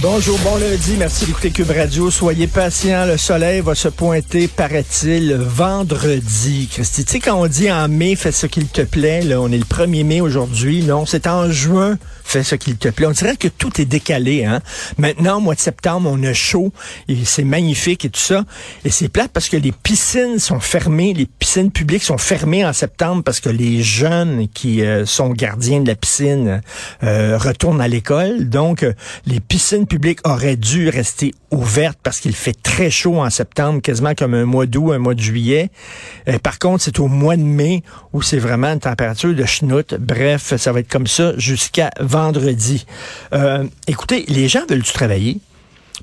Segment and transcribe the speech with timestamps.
[0.00, 2.10] Bonjour, bon lundi, merci d'écouter Cube Radio.
[2.10, 6.68] Soyez patients, le soleil va se pointer, paraît-il, vendredi.
[6.70, 9.52] Christy, tu sais, quand on dit en mai, fais ce qu'il te plaît, là, on
[9.52, 11.98] est le 1er mai aujourd'hui, non, c'est en juin,
[12.42, 13.06] ce qu'il te plaît.
[13.06, 14.60] On dirait que tout est décalé, hein.
[14.96, 16.72] Maintenant, au mois de septembre, on a chaud,
[17.08, 18.44] et c'est magnifique et tout ça.
[18.84, 22.72] Et c'est plate parce que les piscines sont fermées, les piscines publiques sont fermées en
[22.72, 26.62] septembre parce que les jeunes qui euh, sont gardiens de la piscine
[27.02, 28.48] euh, retournent à l'école.
[28.48, 28.92] Donc, euh,
[29.26, 34.14] les piscines publiques auraient dû rester ouvertes parce qu'il fait très chaud en septembre, quasiment
[34.14, 35.70] comme un mois d'août, un mois de juillet.
[36.42, 39.94] Par contre, c'est au mois de mai où c'est vraiment une température de schnout.
[39.98, 42.21] Bref, ça va être comme ça jusqu'à vendredi.
[43.32, 45.38] Euh, écoutez, les gens veulent-tu travailler?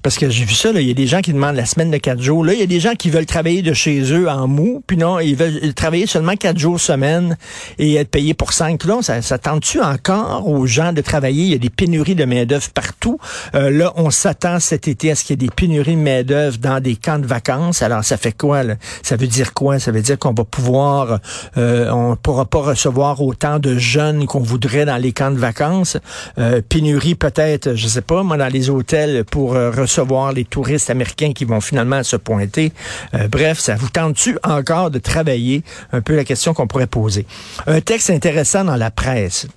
[0.02, 1.98] Parce que j'ai vu ça, il y a des gens qui demandent la semaine de
[1.98, 2.46] quatre jours.
[2.46, 4.96] Là, il y a des gens qui veulent travailler de chez eux en mou, puis
[4.96, 7.38] non, ils veulent travailler seulement quatre jours semaine
[7.80, 8.86] et être payés pour cinq.
[8.86, 11.44] Là, ça, ça tente-tu encore aux gens de travailler?
[11.44, 13.20] Il y a des pénuries de main-d'œuvre partout.
[13.56, 16.58] Euh, là, on s'attend cet été à ce qu'il y ait des pénuries de main-d'œuvre
[16.60, 17.82] dans des camps de vacances.
[17.82, 18.64] Alors, ça fait quoi?
[18.64, 18.76] Là?
[19.04, 19.80] Ça veut dire quoi?
[19.80, 21.20] Ça veut dire qu'on va pouvoir,
[21.58, 25.98] euh, on pourra pas recevoir autant de jeunes qu'on voudrait dans les camps de vacances.
[26.38, 30.90] Euh, pénurie peut-être, je sais pas, moi, dans les hôtels pour euh, recevoir les touristes
[30.90, 32.72] américains qui vont finalement se pointer.
[33.14, 35.64] Euh, bref, ça vous tente-tu encore de travailler?
[35.92, 37.26] Un peu la question qu'on pourrait poser.
[37.68, 39.48] Un texte intéressant dans la presse.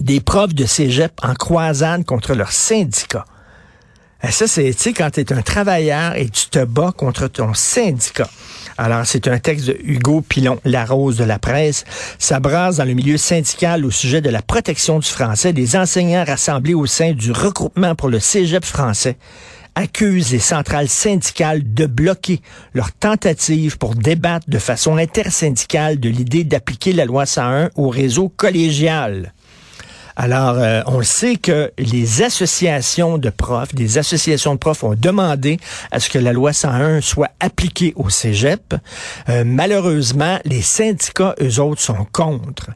[0.00, 3.24] Des profs de cégep en croisade contre leur syndicat.
[4.24, 8.28] Euh, Ça, c'est, quand tu es un travailleur et tu te bats contre ton syndicat.
[8.76, 11.84] Alors, c'est un texte de Hugo Pilon, La Rose de la presse.
[12.18, 15.52] Ça brasse dans le milieu syndical au sujet de la protection du français.
[15.52, 19.16] Des enseignants rassemblés au sein du regroupement pour le cégep français
[19.74, 22.40] accusent les centrales syndicales de bloquer
[22.74, 28.28] leur tentative pour débattre de façon intersyndicale de l'idée d'appliquer la loi 101 au réseau
[28.28, 29.32] collégial.
[30.20, 35.58] Alors, euh, on sait que les associations de profs, des associations de profs ont demandé
[35.92, 38.74] à ce que la loi 101 soit appliquée au cégep.
[39.28, 42.70] Euh, malheureusement, les syndicats, eux autres, sont contre.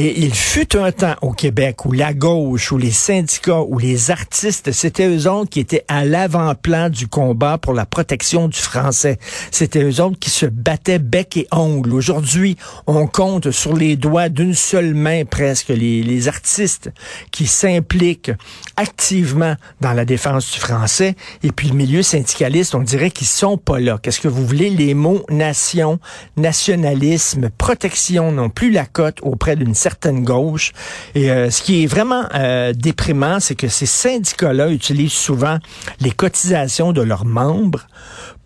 [0.00, 4.12] Et il fut un temps au Québec où la gauche, où les syndicats, où les
[4.12, 9.18] artistes, c'était eux autres qui étaient à l'avant-plan du combat pour la protection du français.
[9.50, 11.92] C'était eux autres qui se battaient bec et ongle.
[11.92, 16.92] Aujourd'hui, on compte sur les doigts d'une seule main presque les, artistes
[17.32, 18.30] qui s'impliquent
[18.76, 21.16] activement dans la défense du français.
[21.42, 23.98] Et puis le milieu syndicaliste, on dirait qu'ils sont pas là.
[24.00, 24.70] Qu'est-ce que vous voulez?
[24.70, 25.98] Les mots nation,
[26.36, 29.74] nationalisme, protection n'ont plus la cote auprès d'une
[31.14, 35.58] Et euh, ce qui est vraiment euh, déprimant, c'est que ces syndicats-là utilisent souvent
[36.00, 37.86] les cotisations de leurs membres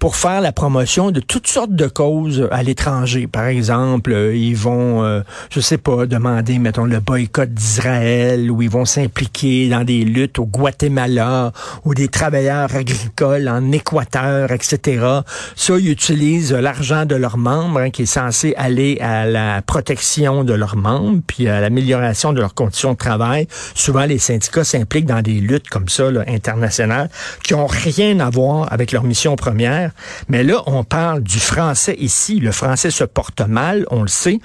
[0.03, 3.29] pour faire la promotion de toutes sortes de causes à l'étranger.
[3.29, 8.63] Par exemple, euh, ils vont, euh, je sais pas, demander, mettons, le boycott d'Israël, ou
[8.63, 11.53] ils vont s'impliquer dans des luttes au Guatemala,
[11.85, 15.07] ou des travailleurs agricoles en Équateur, etc.
[15.55, 20.43] Ça, ils utilisent l'argent de leurs membres, hein, qui est censé aller à la protection
[20.43, 23.47] de leurs membres, puis à l'amélioration de leurs conditions de travail.
[23.77, 27.09] Souvent, les syndicats s'impliquent dans des luttes comme ça, là, internationales,
[27.45, 29.92] qui ont rien à voir avec leur mission première.
[30.29, 32.41] Mais là, on parle du français ici.
[32.41, 34.41] Le français se porte mal, on le sait.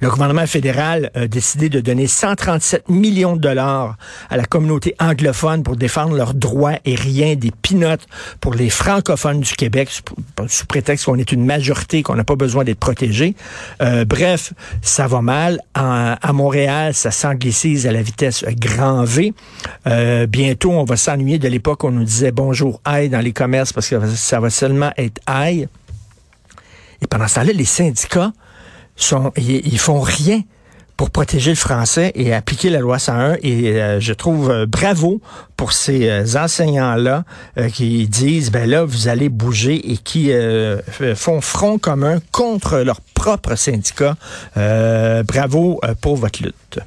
[0.00, 3.96] Le gouvernement fédéral a décidé de donner 137 millions de dollars
[4.30, 8.06] à la communauté anglophone pour défendre leurs droits et rien des pinottes
[8.40, 12.62] pour les francophones du Québec sous, prétexte qu'on est une majorité, qu'on n'a pas besoin
[12.62, 13.34] d'être protégé.
[13.82, 14.52] Euh, bref,
[14.82, 15.60] ça va mal.
[15.74, 19.32] À Montréal, ça s'anglicise à la vitesse grand V.
[19.86, 23.32] Euh, bientôt, on va s'ennuyer de l'époque où on nous disait bonjour aïe dans les
[23.32, 25.68] commerces parce que ça va seulement être aïe.
[27.00, 28.32] Et pendant ce temps-là, les syndicats
[29.36, 30.42] ils, font rien
[30.96, 33.36] pour protéger le français et appliquer la loi 101.
[33.42, 35.20] Et euh, je trouve euh, bravo
[35.56, 37.24] pour ces euh, enseignants-là
[37.72, 40.30] qui disent, ben là, vous allez bouger et qui
[41.14, 44.16] font front commun contre leur propre syndicat.
[44.54, 46.80] Bravo pour votre lutte.